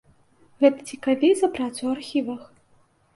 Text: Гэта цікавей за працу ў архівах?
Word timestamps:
Гэта 0.63 0.85
цікавей 0.93 1.33
за 1.41 1.49
працу 1.57 1.79
ў 1.83 1.89
архівах? 1.99 2.41